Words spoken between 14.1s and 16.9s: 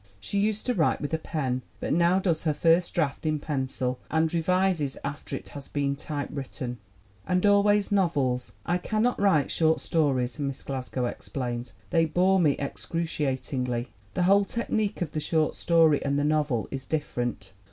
The whole technique of the short story and the novel is